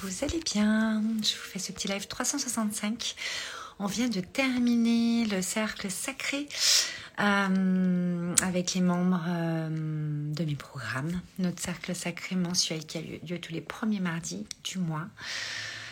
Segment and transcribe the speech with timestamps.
[0.00, 1.02] vous allez bien.
[1.22, 3.14] Je vous fais ce petit live 365.
[3.78, 6.48] On vient de terminer le cercle sacré
[7.20, 11.20] euh, avec les membres euh, de mes programmes.
[11.38, 15.06] Notre cercle sacré mensuel qui a lieu, tous les premiers mardis du mois,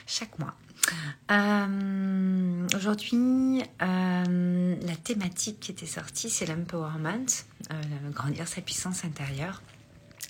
[0.06, 0.54] chaque mois.
[1.30, 7.26] Euh, aujourd'hui, la thématique qui était sortie, c'est l'empowerment,
[8.12, 9.62] grandir sa puissance intérieure,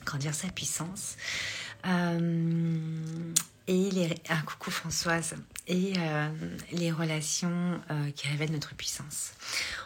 [0.04, 1.16] grandir sa puissance.
[1.86, 3.32] Euh,
[3.66, 4.08] et les,
[4.46, 5.36] coucou Françoise,
[5.68, 6.28] et euh,
[6.72, 9.32] les relations euh, qui révèlent notre puissance.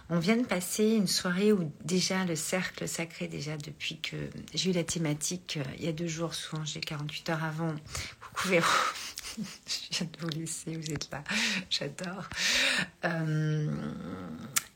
[0.09, 4.17] On vient de passer une soirée où déjà le cercle sacré, déjà depuis que
[4.55, 7.75] j'ai eu la thématique il y a deux jours, souvent j'ai 48 heures avant,
[8.21, 8.67] coucou Véro,
[9.37, 11.23] je viens de vous laisser, vous êtes là,
[11.69, 12.29] j'adore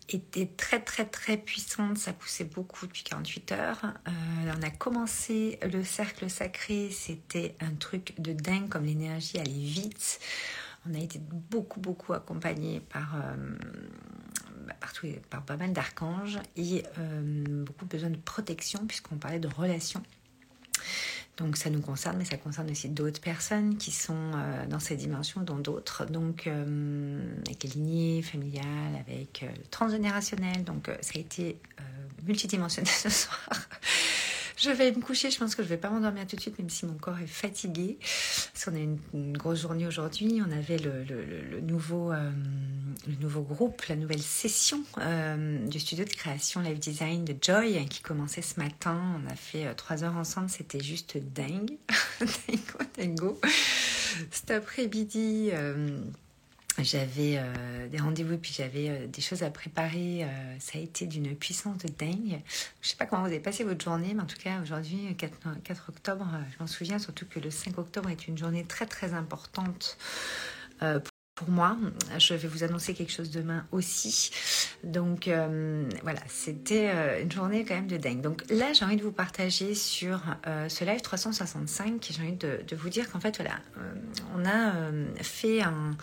[0.08, 3.84] était très très très puissante, ça poussait beaucoup depuis 48 heures.
[4.06, 9.52] Euh, on a commencé le cercle sacré, c'était un truc de dingue comme l'énergie allait
[9.52, 10.20] vite.
[10.88, 13.56] On a été beaucoup beaucoup accompagnés par, euh,
[14.66, 14.74] bah,
[15.30, 20.02] par, pas mal d'archanges et euh, beaucoup besoin de protection puisqu'on parlait de relations.
[21.38, 24.98] Donc ça nous concerne, mais ça concerne aussi d'autres personnes qui sont euh, dans cette
[24.98, 26.04] dimension, dont d'autres.
[26.04, 30.64] Donc euh, avec les lignées familiales, avec euh, le transgénérationnel.
[30.64, 31.56] Donc ça a été
[32.26, 33.38] multidimensionnel ce soir.
[34.60, 36.58] Je vais me coucher, je pense que je ne vais pas m'endormir tout de suite,
[36.58, 37.96] même si mon corps est fatigué.
[38.52, 40.40] Parce qu'on a une, une grosse journée aujourd'hui.
[40.44, 46.80] On avait le, euh, nouveau groupe, la nouvelle session euh, du studio de création Live
[46.80, 49.00] Design de Joy qui commençait ce matin.
[49.22, 51.76] On a fait euh, trois heures ensemble, c'était juste dingue.
[52.20, 53.40] dingo, dingo.
[54.32, 55.52] Cet après-midi
[56.84, 60.24] j'avais euh, des rendez-vous puis j'avais euh, des choses à préparer.
[60.24, 60.26] Euh,
[60.58, 62.40] ça a été d'une puissance de dingue.
[62.80, 65.62] Je sais pas comment vous avez passé votre journée, mais en tout cas aujourd'hui, 4,
[65.64, 69.14] 4 octobre, je m'en souviens surtout que le 5 octobre est une journée très très
[69.14, 69.98] importante
[71.34, 71.76] pour moi.
[72.18, 74.30] Je vais vous annoncer quelque chose demain aussi.
[74.84, 75.28] Donc
[76.02, 78.20] voilà, c'était une journée quand même de dingue.
[78.20, 82.06] Donc là, j'ai envie de vous partager sur ce live 365.
[82.10, 83.58] J'ai envie de, de vous dire qu'en fait, voilà,
[84.36, 84.72] on a
[85.22, 85.96] fait un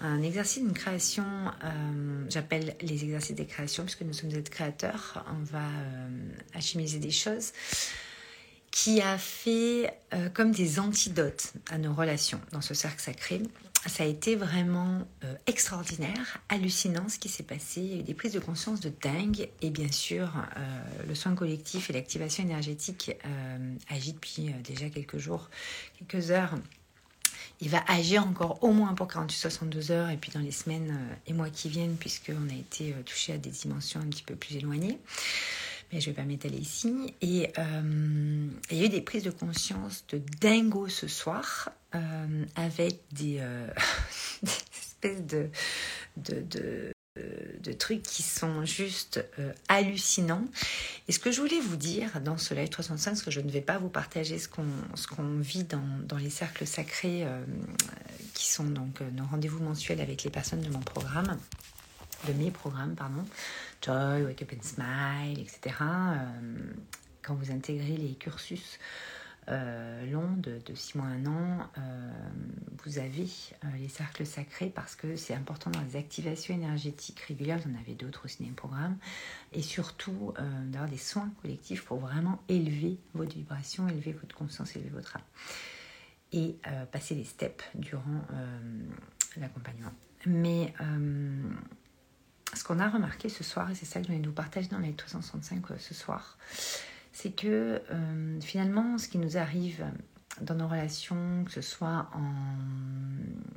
[0.00, 5.24] un exercice d'une création, euh, j'appelle les exercices des créations puisque nous sommes des créateurs,
[5.30, 7.52] on va euh, des choses,
[8.70, 13.40] qui a fait euh, comme des antidotes à nos relations dans ce cercle sacré.
[13.86, 15.06] Ça a été vraiment
[15.46, 17.80] extraordinaire, hallucinant ce qui s'est passé.
[17.80, 20.32] Il y a eu des prises de conscience de dingue et bien sûr
[21.06, 23.12] le soin collectif et l'activation énergétique
[23.88, 25.50] agit depuis déjà quelques jours,
[26.00, 26.54] quelques heures
[27.60, 31.14] il va agir encore au moins pour 48-62 heures et puis dans les semaines euh,
[31.26, 34.34] et mois qui viennent puisqu'on a été euh, touché à des dimensions un petit peu
[34.34, 34.98] plus éloignées.
[35.92, 37.14] Mais je ne vais pas m'étaler ici.
[37.22, 41.70] Et euh, il y a eu des prises de conscience de dingo ce soir
[42.56, 43.40] avec des,
[44.42, 45.48] des espèces de,
[46.18, 46.95] de de
[47.78, 50.44] trucs qui sont juste euh, hallucinants.
[51.08, 53.50] Et ce que je voulais vous dire dans ce live 365, parce que je ne
[53.50, 57.44] vais pas vous partager ce qu'on vit dans, les cercles sacrés, euh,
[58.34, 61.38] qui sont donc euh, nos rendez-vous mensuels avec les personnes de mon programme,
[62.26, 63.24] de mes programmes, pardon,
[63.82, 65.76] Joy, Wake Up and Smile, etc.
[67.22, 72.10] quand vous intégrez les cursus euh, long de, 6 mois, 1 an, euh,
[72.84, 73.28] vous avez
[73.64, 77.58] euh, les cercles sacrés parce que c'est important dans les activations énergétiques régulières.
[77.58, 78.96] Vous en avez d'autres aussi dans les programmes.
[79.52, 80.34] Et surtout,
[80.66, 85.22] d'avoir des soins collectifs pour vraiment élever votre vibration, élever votre conscience, élever votre âme.
[86.32, 86.56] Et
[86.92, 88.20] passer les steps durant
[89.36, 89.92] l'accompagnement.
[90.26, 90.74] Mais
[92.54, 94.78] ce qu'on a remarqué ce soir, et c'est ça que je vais nous partager dans
[94.78, 96.36] les 365 ce soir,
[97.16, 99.86] c'est que euh, finalement, ce qui nous arrive
[100.42, 102.34] dans nos relations, que ce soit en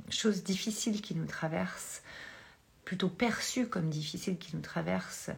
[0.08, 2.02] choses difficiles qui nous traversent,
[2.86, 5.28] plutôt perçues comme difficiles qui nous traversent,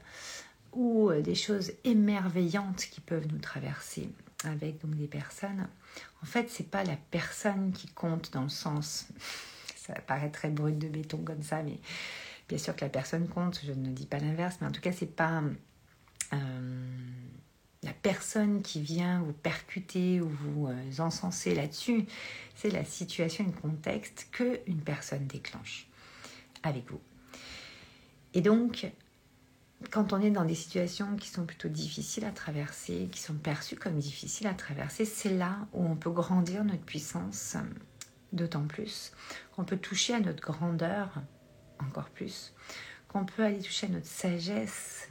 [0.73, 4.09] ou euh, des choses émerveillantes qui peuvent nous traverser
[4.45, 5.67] avec des personnes,
[6.23, 9.09] en fait, c'est pas la personne qui compte dans le sens,
[9.75, 11.81] ça paraît très brut de béton comme ça, mais
[12.49, 14.93] bien sûr que la personne compte, je ne dis pas l'inverse, mais en tout cas,
[14.93, 15.43] c'est pas
[16.33, 16.37] euh,
[17.83, 22.07] la personne qui vient vous percuter ou vous euh, encenser là-dessus,
[22.55, 25.89] c'est la situation et le contexte que une personne déclenche
[26.63, 27.01] avec vous.
[28.35, 28.91] Et donc,
[29.91, 33.77] quand on est dans des situations qui sont plutôt difficiles à traverser, qui sont perçues
[33.77, 37.57] comme difficiles à traverser, c'est là où on peut grandir notre puissance
[38.33, 39.13] d'autant plus,
[39.55, 41.21] qu'on peut toucher à notre grandeur
[41.79, 42.55] encore plus,
[43.09, 45.09] qu'on peut aller toucher à notre sagesse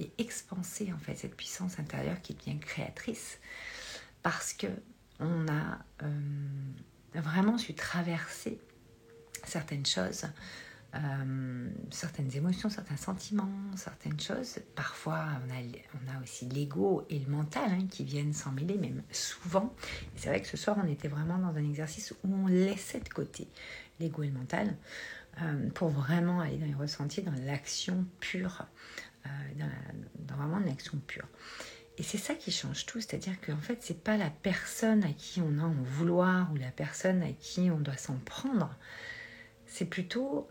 [0.00, 3.38] et expanser en fait cette puissance intérieure qui bien créatrice
[4.22, 4.66] parce que
[5.20, 6.10] on a euh,
[7.14, 8.58] vraiment su traverser
[9.44, 10.24] certaines choses,
[10.94, 14.58] euh, certaines émotions, certains sentiments, certaines choses.
[14.74, 15.60] Parfois, on a,
[15.94, 19.74] on a aussi l'ego et le mental hein, qui viennent s'en mêler, même souvent.
[20.16, 23.08] c'est vrai que ce soir, on était vraiment dans un exercice où on laissait de
[23.08, 23.46] côté
[23.98, 24.74] l'ego et le mental
[25.42, 28.64] euh, pour vraiment aller dans les ressentis, dans l'action pure,
[29.26, 29.30] euh,
[30.18, 31.26] dans, vraiment l'action pure.
[31.98, 35.40] Et c'est ça qui change tout, c'est-à-dire qu'en fait, c'est pas la personne à qui
[35.40, 38.74] on a en vouloir ou la personne à qui on doit s'en prendre,
[39.66, 40.48] c'est plutôt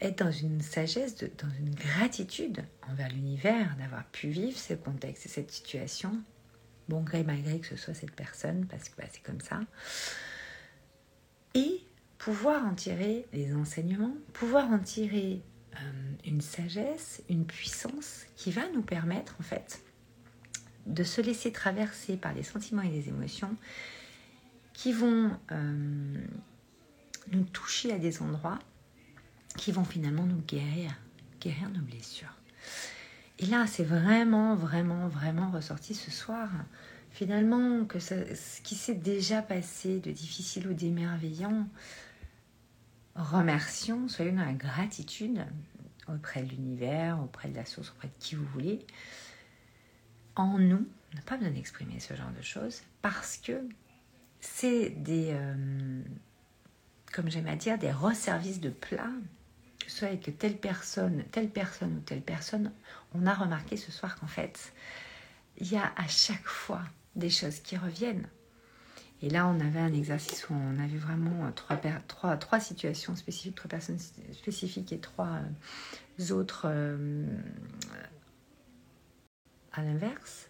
[0.00, 5.28] être dans une sagesse, dans une gratitude envers l'univers d'avoir pu vivre ce contexte et
[5.28, 6.22] cette situation,
[6.88, 9.60] bon gré malgré que ce soit cette personne, parce que bah, c'est comme ça,
[11.54, 11.84] et
[12.18, 15.42] pouvoir en tirer les enseignements, pouvoir en tirer
[16.24, 19.82] une sagesse, une puissance qui va nous permettre en fait
[20.86, 23.54] de se laisser traverser par des sentiments et des émotions
[24.72, 26.14] qui vont euh,
[27.30, 28.58] nous toucher à des endroits
[29.56, 30.92] qui vont finalement nous guérir,
[31.40, 32.34] guérir nos blessures.
[33.38, 36.48] Et là, c'est vraiment, vraiment, vraiment ressorti ce soir.
[37.10, 41.66] Finalement, que ce qui s'est déjà passé de difficile ou d'émerveillant,
[43.14, 45.44] remercions, soyons dans la gratitude
[46.08, 48.84] auprès de l'univers, auprès de la source, auprès de qui vous voulez.
[50.34, 53.60] En nous, on n'a pas besoin d'exprimer ce genre de choses parce que
[54.40, 56.02] c'est des, euh,
[57.12, 59.12] comme j'aime à dire, des resservices de plats
[59.78, 62.72] que soit avec telle personne, telle personne ou telle personne,
[63.14, 64.72] on a remarqué ce soir qu'en fait,
[65.58, 66.82] il y a à chaque fois
[67.14, 68.26] des choses qui reviennent.
[69.22, 73.68] Et là, on avait un exercice où on avait vraiment trois, trois, situations spécifiques, trois
[73.68, 74.00] personnes
[74.32, 75.38] spécifiques et trois
[76.18, 77.24] euh, autres euh,
[79.72, 80.48] à l'inverse.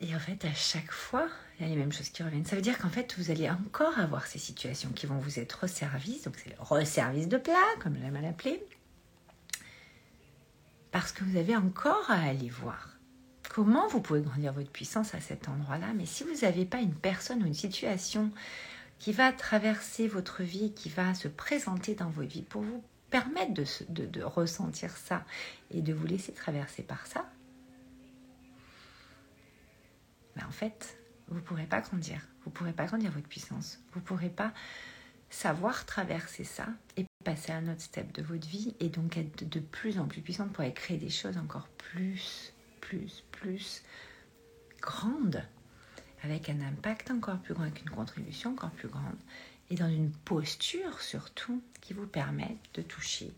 [0.00, 1.28] Et en fait, à chaque fois,
[1.58, 2.46] il y a les mêmes choses qui reviennent.
[2.46, 5.52] Ça veut dire qu'en fait, vous allez encore avoir ces situations qui vont vous être
[5.52, 6.22] resservices.
[6.22, 8.64] Donc, c'est le resservice de plat, comme j'aime à l'appeler.
[10.92, 12.87] Parce que vous avez encore à aller voir
[13.58, 15.88] comment vous pouvez grandir votre puissance à cet endroit-là.
[15.96, 18.30] Mais si vous n'avez pas une personne ou une situation
[19.00, 23.54] qui va traverser votre vie, qui va se présenter dans votre vie pour vous permettre
[23.88, 25.24] de, ressentir ça
[25.72, 27.28] et de vous laisser traverser par ça,
[30.36, 30.96] ben en fait,
[31.26, 32.20] vous ne pourrez pas grandir.
[32.44, 33.80] Vous ne pourrez pas grandir votre puissance.
[33.92, 34.52] Vous ne pourrez pas
[35.30, 39.48] savoir traverser ça et passer à un autre step de votre vie et donc être
[39.48, 42.54] de plus en plus puissante pour aller créer des choses encore plus,
[42.88, 43.82] plus, plus
[44.80, 45.44] grandes
[46.22, 49.16] avec un impact encore plus grand, avec une contribution encore plus grande
[49.70, 53.30] et dans une posture surtout qui vous permette de toucher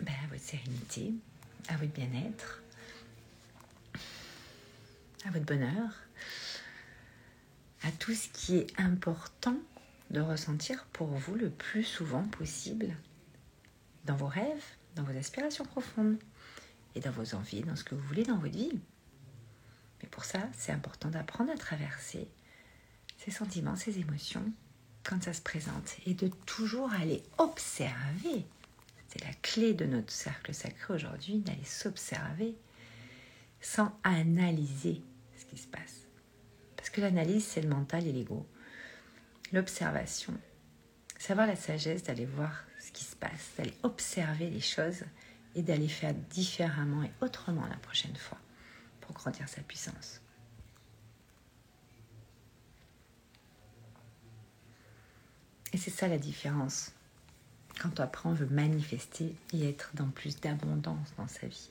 [0.00, 1.12] ben, à votre sérénité,
[1.68, 2.62] à votre bien-être,
[5.24, 5.90] à votre bonheur,
[7.82, 9.56] à tout ce qui est important
[10.10, 12.96] de ressentir pour vous le plus souvent possible
[14.06, 14.64] dans vos rêves,
[14.96, 16.16] dans vos aspirations profondes
[17.00, 18.80] dans vos envies, dans ce que vous voulez dans votre vie.
[20.02, 22.28] Mais pour ça, c'est important d'apprendre à traverser
[23.18, 24.44] ces sentiments, ces émotions
[25.04, 28.44] quand ça se présente et de toujours aller observer.
[29.08, 32.54] C'est la clé de notre cercle sacré aujourd'hui, d'aller s'observer
[33.60, 35.02] sans analyser
[35.36, 36.06] ce qui se passe.
[36.76, 38.46] Parce que l'analyse, c'est le mental et l'ego.
[39.52, 40.34] L'observation,
[41.18, 45.02] c'est avoir la sagesse d'aller voir ce qui se passe, d'aller observer les choses
[45.58, 48.38] et d'aller faire différemment et autrement la prochaine fois
[49.00, 50.20] pour grandir sa puissance.
[55.72, 56.92] Et c'est ça la différence
[57.80, 61.70] quand après on veut manifester et être dans plus d'abondance dans sa vie.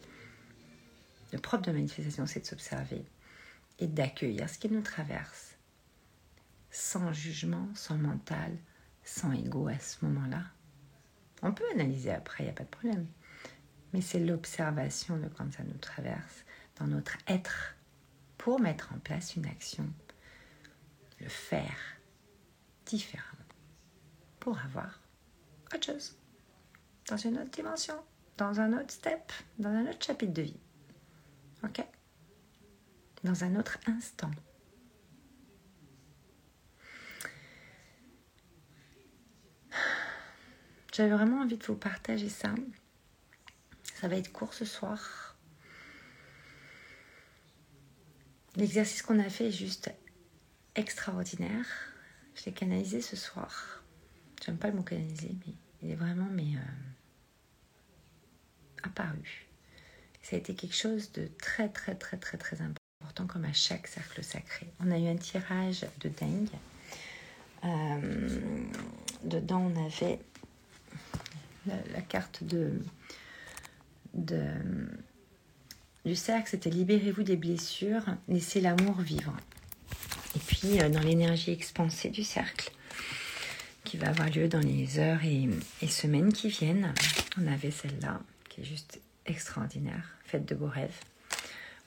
[1.32, 3.06] Le propre de manifestation, c'est de s'observer
[3.80, 5.56] et d'accueillir ce qui nous traverse,
[6.72, 8.52] sans jugement, sans mental,
[9.06, 10.44] sans ego à ce moment-là.
[11.42, 13.08] On peut analyser après, il n'y a pas de problème.
[13.94, 16.44] Mais c'est l'observation de quand ça nous traverse
[16.78, 17.76] dans notre être
[18.38, 19.90] pour mettre en place une action,
[21.20, 21.98] le faire
[22.86, 23.28] différemment,
[24.40, 25.02] pour avoir
[25.74, 26.18] autre chose,
[27.10, 27.96] dans une autre dimension,
[28.38, 30.60] dans un autre step, dans un autre chapitre de vie.
[31.64, 31.84] Ok?
[33.24, 34.32] Dans un autre instant.
[40.94, 42.50] J'avais vraiment envie de vous partager ça.
[44.00, 45.36] Ça va être court ce soir.
[48.56, 49.92] L'exercice qu'on a fait est juste
[50.76, 51.66] extraordinaire.
[52.36, 53.84] Je l'ai canalisé ce soir.
[54.46, 56.84] J'aime pas le mot canaliser, mais il est vraiment mais, euh,
[58.84, 59.48] apparu
[60.30, 63.26] ça a été quelque chose de très très très très très important.
[63.28, 64.68] comme à chaque cercle sacré.
[64.82, 66.50] On a eu un tirage de dingue.
[67.64, 68.40] Euh,
[69.24, 70.20] dedans, on avait
[71.66, 72.82] la, carte de,
[74.18, 79.34] du cercle, c'était libérez-vous des blessures, laissez l'amour vivre.
[80.36, 82.72] Et puis, euh, dans l'énergie expansée du cercle,
[83.84, 85.48] qui va avoir lieu dans les heures et,
[85.88, 86.94] semaines qui viennent,
[87.40, 88.20] on avait celle-là,
[88.50, 91.00] qui est juste extraordinaire, fête de beaux rêves,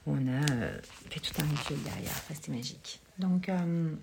[0.07, 0.79] où on a euh,
[1.11, 3.01] fait tout un rituel derrière, c'était magique.
[3.19, 3.95] Donc, euh,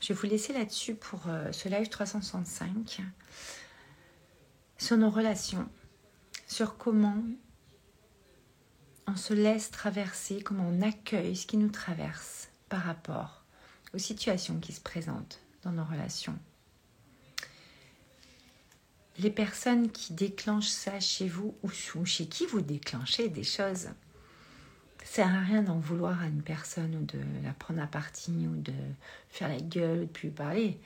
[0.00, 3.02] je vais vous laisser là-dessus pour ce live 365
[4.78, 5.68] sur nos relations,
[6.48, 7.22] sur comment
[9.06, 13.44] on se laisse traverser, comment on accueille ce qui nous traverse par rapport
[13.94, 16.38] aux situations qui se présentent dans nos relations.
[19.18, 23.88] Les personnes qui déclenchent ça chez vous ou chez qui vous déclenchez des choses,
[24.98, 28.46] ça sert à rien d'en vouloir à une personne ou de la prendre à partie
[28.46, 28.72] ou de
[29.28, 30.78] faire la gueule ou de plus parler.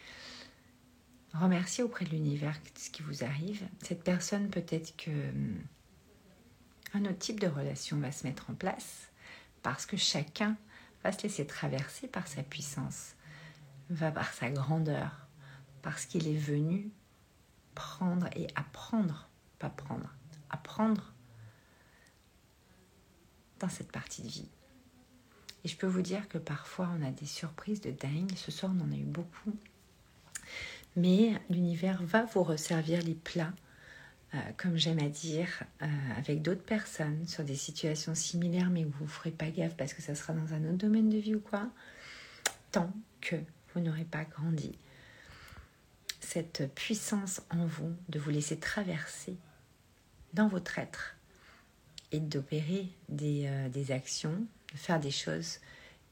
[1.34, 3.62] Remerciez auprès de l'univers ce qui vous arrive.
[3.82, 5.60] Cette personne, peut-être que hum,
[6.94, 9.10] un autre type de relation va se mettre en place
[9.62, 10.56] parce que chacun
[11.02, 13.14] va se laisser traverser par sa puissance,
[13.90, 15.26] va par sa grandeur,
[15.82, 16.90] parce qu'il est venu
[17.74, 20.14] prendre et apprendre, pas prendre,
[20.50, 21.12] apprendre
[23.58, 24.48] dans cette partie de vie.
[25.64, 28.32] Et je peux vous dire que parfois on a des surprises de dingue.
[28.36, 29.56] Ce soir on en a eu beaucoup.
[30.96, 33.52] Mais l'univers va vous resservir les plats
[34.34, 39.04] euh, comme j'aime à dire, euh, avec d'autres personnes sur des situations similaires, mais vous
[39.04, 41.40] ne ferez pas gaffe parce que ça sera dans un autre domaine de vie ou
[41.40, 41.68] quoi,
[42.70, 43.36] tant que
[43.74, 44.72] vous n'aurez pas grandi.
[46.20, 49.36] Cette puissance en vous de vous laisser traverser
[50.32, 51.16] dans votre être
[52.10, 55.58] et d'opérer des, euh, des actions, de faire des choses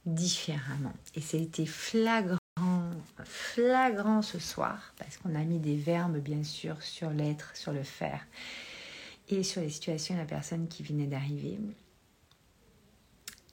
[0.04, 0.92] différemment.
[1.14, 2.39] Et c'était flagrant
[3.24, 7.82] flagrant ce soir, parce qu'on a mis des verbes, bien sûr, sur l'être, sur le
[7.82, 8.26] faire,
[9.28, 11.58] et sur les situations de la personne qui venait d'arriver.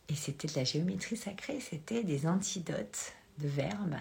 [0.09, 3.97] Et c'était de la géométrie sacrée, c'était des antidotes de verbes,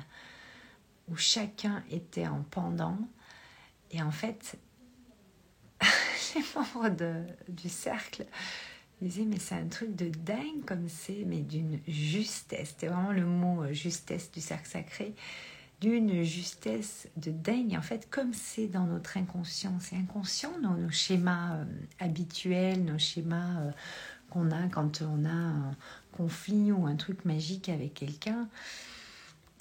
[1.08, 2.98] où chacun était en pendant.
[3.90, 4.56] Et en fait,
[6.34, 8.26] les membres de, du cercle
[9.02, 12.70] disait mais c'est un truc de dingue comme c'est, mais d'une justesse.
[12.70, 15.14] C'était vraiment le mot euh, justesse du cercle sacré,
[15.80, 17.76] d'une justesse de dingue.
[17.76, 21.64] En fait, comme c'est dans notre inconscient, c'est inconscient dans nos schémas euh,
[22.00, 23.70] habituels, nos schémas euh,
[24.30, 25.76] qu'on a quand on a un
[26.12, 28.48] conflit ou un truc magique avec quelqu'un.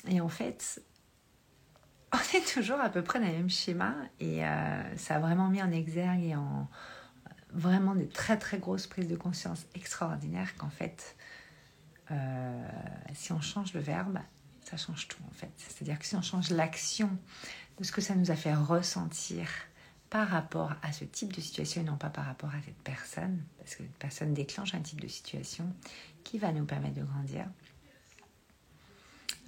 [0.08, 0.82] Et en fait,
[2.14, 4.42] on est toujours à peu près dans le même schéma et
[4.96, 6.70] ça a vraiment mis en exergue et en,
[7.56, 11.16] vraiment des très très grosses prises de conscience extraordinaires qu'en fait,
[12.12, 12.68] euh,
[13.14, 14.20] si on change le verbe,
[14.66, 15.52] ça change tout en fait.
[15.58, 17.10] C'est-à-dire que si on change l'action
[17.78, 19.48] de ce que ça nous a fait ressentir
[20.10, 23.44] par rapport à ce type de situation et non pas par rapport à cette personne,
[23.58, 25.74] parce que cette personne déclenche un type de situation
[26.24, 27.46] qui va nous permettre de grandir.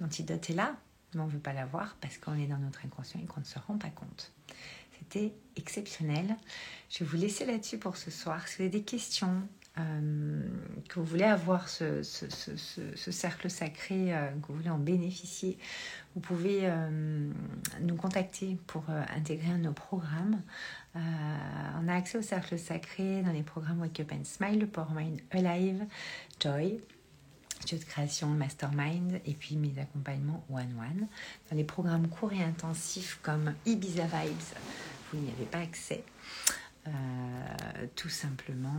[0.00, 0.76] L'antidote est là,
[1.14, 3.46] mais on ne veut pas l'avoir parce qu'on est dans notre inconscient et qu'on ne
[3.46, 4.32] se rend pas compte.
[4.98, 6.36] C'était exceptionnel.
[6.90, 8.46] Je vais vous laisser là-dessus pour ce soir.
[8.46, 9.48] Si vous avez des questions,
[9.78, 10.40] euh,
[10.88, 15.58] que vous voulez avoir ce, cercle sacré, euh, que vous voulez en bénéficier,
[16.14, 17.30] vous pouvez euh,
[17.80, 20.40] nous contacter pour intégrer nos programmes.
[20.94, 24.94] on a accès au cercle sacré dans les programmes Wake Up and Smile, le Power
[24.94, 25.84] Mind Alive,
[26.40, 26.80] Joy,
[27.70, 31.06] de création, mastermind et puis mes accompagnements one-one.
[31.50, 34.56] Dans les programmes courts et intensifs comme Ibiza Vibes,
[35.12, 36.02] vous n'y avez pas accès.
[37.96, 38.78] Tout simplement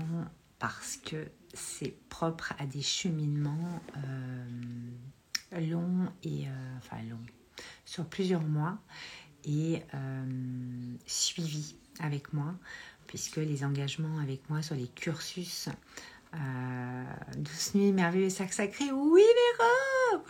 [0.60, 7.18] parce que c'est propre à des cheminements euh, longs et euh, enfin longs
[7.86, 8.78] sur plusieurs mois
[9.46, 9.82] et
[11.06, 12.54] suivis avec moi
[13.08, 15.70] puisque les engagements avec moi sur les cursus
[16.36, 17.04] euh,
[17.38, 20.24] douce nuit, merveilleux sac sacré, oui Véro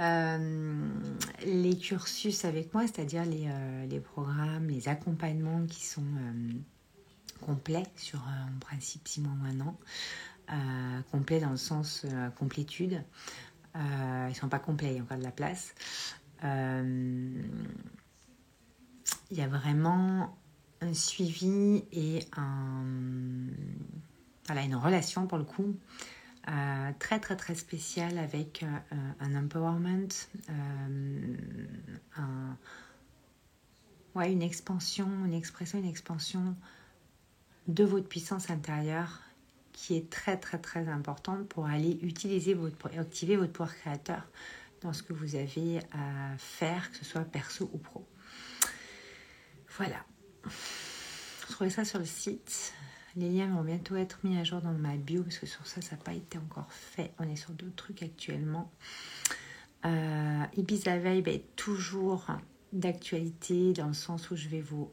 [0.00, 0.88] euh,
[1.46, 6.04] Les cursus avec moi, c'est-à-dire les, euh, les, programmes, les accompagnements qui sont
[7.44, 9.76] complets sur en principe six mois ou un an,
[11.10, 12.06] complets dans le sens
[12.38, 13.02] complétude.
[13.74, 15.74] ils ne sont pas complets, il y a encore de la place.
[16.42, 17.48] Il
[19.30, 20.36] y a vraiment
[20.80, 22.84] un suivi et un
[24.50, 25.74] une relation pour le coup
[26.48, 28.66] euh, très très très spéciale avec euh,
[29.20, 30.08] un empowerment,
[30.50, 31.36] euh,
[34.14, 36.54] ouais, une expansion, une expression, une expansion
[37.68, 39.20] de votre puissance intérieure
[39.72, 44.22] qui est très très très importante pour aller utiliser votre, activer votre pouvoir créateur
[44.80, 48.06] dans ce que vous avez à faire, que ce soit perso ou pro.
[49.76, 50.04] Voilà.
[51.50, 52.72] Trouvez ça sur le site.
[53.16, 55.80] Les liens vont bientôt être mis à jour dans ma bio parce que sur ça,
[55.80, 57.12] ça n'a pas été encore fait.
[57.18, 58.70] On est sur d'autres trucs actuellement.
[59.84, 62.26] Euh, Ibiza Vibe est toujours
[62.72, 64.90] d'actualité dans le sens où je vais vous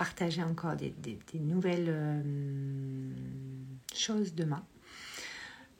[0.00, 0.94] partager encore des,
[1.34, 3.12] nouvelles euh,
[3.94, 4.64] choses demain.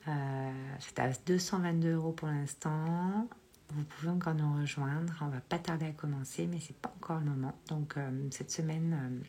[0.09, 3.27] Euh, c'est à 222 euros pour l'instant.
[3.71, 5.15] Vous pouvez encore nous rejoindre.
[5.23, 7.55] On va pas tarder à commencer, mais c'est pas encore le moment.
[7.69, 9.23] Donc euh, cette semaine,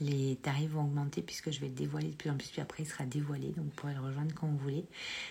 [0.00, 2.50] les tarifs vont augmenter puisque je vais le dévoiler de plus en plus.
[2.50, 4.86] Puis après, il sera dévoilé, donc vous pourrez le rejoindre quand vous voulez.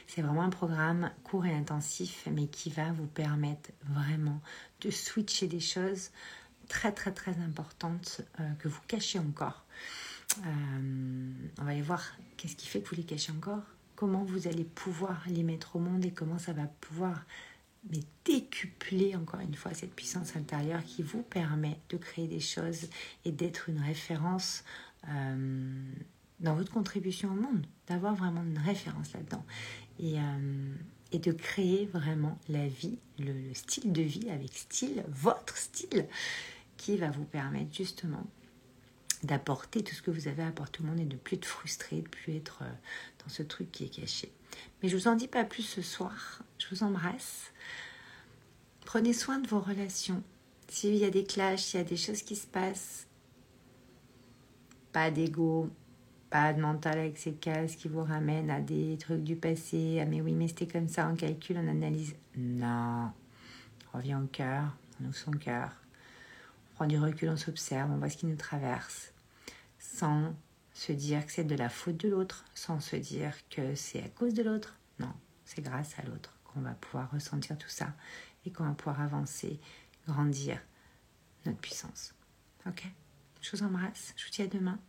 [0.07, 4.41] C'est vraiment un programme court et intensif, mais qui va vous permettre vraiment
[4.81, 6.09] de switcher des choses
[6.73, 9.63] très très très importantes euh, que vous cachez encore.
[10.39, 12.03] Euh, on va aller voir
[12.35, 13.61] qu'est-ce qui fait que vous les cachez encore,
[13.95, 17.25] comment vous allez pouvoir les mettre au monde et comment ça va pouvoir
[17.91, 22.87] mais décupler encore une fois cette puissance intérieure qui vous permet de créer des choses
[23.23, 24.63] et d'être une référence
[25.09, 25.91] euh,
[26.39, 29.45] dans votre contribution au monde, d'avoir vraiment une référence là-dedans.
[29.99, 30.15] Et,
[31.11, 36.07] et, de créer vraiment la vie, le, style de vie avec style, votre style,
[36.83, 38.27] qui va vous permettre justement
[39.23, 42.09] d'apporter tout ce que vous avez apporté au monde et de plus être frustré, de
[42.09, 42.73] plus être euh,
[43.23, 44.33] dans ce truc qui est caché.
[44.81, 46.43] Mais je vous en dis pas plus ce soir.
[46.57, 47.53] Je vous embrasse.
[48.85, 50.21] Prenez soin de vos relations.
[50.67, 53.07] S'il y a des clashs, s'il y a des choses qui se passent,
[54.91, 55.69] pas d'ego,
[56.29, 59.99] pas de mental avec ces cases qui vous ramènent à des trucs du passé.
[60.01, 62.13] Ah mais oui, mais c'était comme ça, on calcule, on analyse.
[62.35, 63.09] Non.
[63.93, 65.82] On revient au cœur, on ouvre son cœur.
[66.75, 69.13] Prend du recul, on s'observe, on voit ce qui nous traverse.
[69.79, 70.35] Sans
[70.73, 74.09] se dire que c'est de la faute de l'autre, sans se dire que c'est à
[74.09, 74.75] cause de l'autre.
[74.99, 75.13] Non,
[75.45, 77.93] c'est grâce à l'autre qu'on va pouvoir ressentir tout ça
[78.45, 79.59] et qu'on va pouvoir avancer,
[80.07, 80.59] grandir
[81.45, 82.13] notre puissance.
[82.65, 82.83] Ok?
[83.41, 84.79] Je vous embrasse, je vous dis à demain.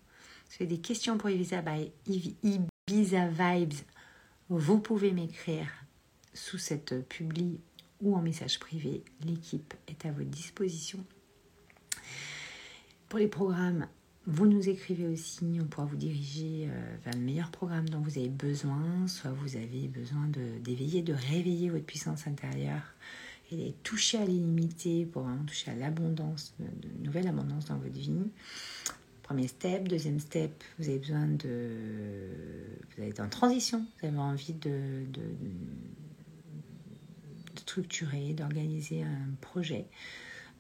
[0.49, 1.63] Si vous avez des questions pour Ibiza,
[2.07, 3.75] Ibiza Vibes,
[4.49, 5.69] vous pouvez m'écrire
[6.33, 7.61] sous cette publi
[8.01, 9.05] ou en message privé.
[9.23, 11.05] L'équipe est à votre disposition.
[13.09, 13.87] Pour les programmes,
[14.27, 18.19] vous nous écrivez aussi, on pourra vous diriger euh, vers le meilleur programme dont vous
[18.19, 20.27] avez besoin, soit vous avez besoin
[20.63, 22.95] d'éveiller, de, réveiller votre puissance intérieure
[23.53, 27.93] et de toucher à l'illimité pour vraiment toucher à l'abondance, de, nouvelle abondance dans votre
[27.93, 28.11] vie.
[29.23, 31.71] Premier step, deuxième step, vous avez besoin de...
[32.97, 35.23] Vous êtes en transition, vous avez envie de, de,
[37.57, 39.87] structurer, d'organiser un projet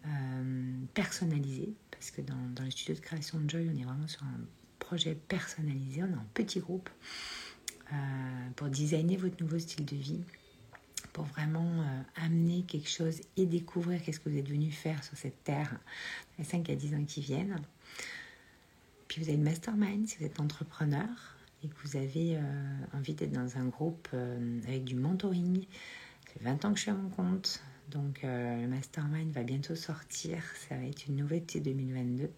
[0.07, 1.73] euh, personnalisé
[2.05, 4.41] parce que dans, dans, le studio de création de Joy, on est vraiment sur un
[4.79, 6.91] projet personnalisé, on est en petit groupe
[7.91, 7.97] euh,
[8.57, 10.21] pour designer votre nouveau style de vie,
[11.15, 15.17] pour vraiment euh, amener quelque chose et découvrir qu'est-ce que vous êtes venu faire sur
[15.17, 15.79] cette terre
[16.39, 17.59] les 5 à 10 ans qui viennent.
[19.09, 21.09] Puis vous avez une mastermind si vous êtes entrepreneur
[21.63, 22.43] et que vous avez euh,
[22.93, 24.09] envie d'être dans un groupe
[24.69, 25.65] avec du mentoring.
[26.27, 29.43] Ça fait 20 ans que je suis à mon compte, donc euh, le mastermind va
[29.43, 30.43] bientôt sortir.
[30.69, 32.25] Ça va être une nouveauté 2022.
[32.25, 32.31] Euh,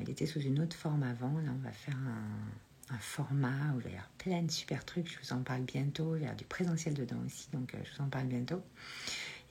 [0.00, 1.38] il était sous une autre forme avant.
[1.40, 5.10] Là, on va faire un, format où il va y avoir plein de super trucs.
[5.10, 6.14] Je vous en parle bientôt.
[6.16, 7.48] Il y a du présentiel dedans aussi.
[7.50, 8.62] Donc euh, je vous en parle bientôt.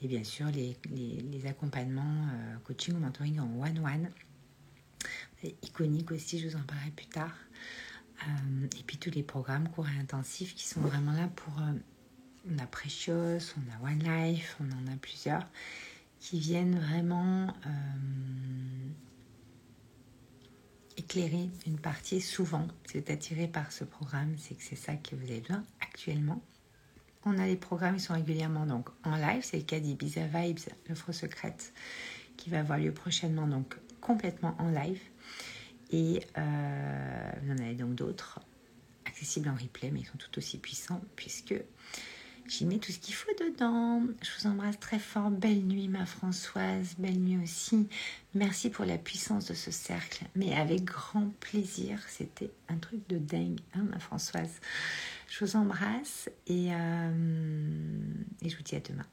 [0.03, 2.27] Et bien sûr, les, accompagnements
[2.63, 4.09] coaching ou mentoring en one-one.
[5.63, 7.35] Iconique aussi, je vous en parlerai plus tard.
[8.79, 11.53] et puis tous les programmes courts et intensifs qui sont vraiment là pour
[12.49, 15.45] on a Precious, on a One Life, on en a plusieurs
[16.19, 18.89] qui viennent vraiment euh,
[20.97, 22.21] éclairer une partie.
[22.21, 25.41] Souvent, si vous êtes attiré par ce programme, c'est que c'est ça que vous avez
[25.41, 26.41] besoin actuellement.
[27.25, 30.59] On a les programmes qui sont régulièrement donc en live, c'est le cas d'Ibiza Vibes,
[30.89, 31.73] l'offre secrète,
[32.37, 35.01] qui va avoir lieu prochainement, donc complètement en live.
[35.91, 38.39] Et euh, vous en avez donc d'autres
[39.05, 41.55] accessibles en replay, mais ils sont tout aussi puissants puisque
[42.47, 44.03] J'y mets tout ce qu'il faut dedans.
[44.21, 45.31] Je vous embrasse très fort.
[45.31, 46.95] Belle nuit, ma Françoise.
[46.97, 47.87] Belle nuit aussi.
[48.33, 50.25] Merci pour la puissance de ce cercle.
[50.35, 51.99] Mais avec grand plaisir.
[52.07, 54.59] C'était un truc de dingue, hein, ma Françoise.
[55.29, 57.11] Je vous embrasse et, euh,
[58.41, 59.05] et je vous dis à demain.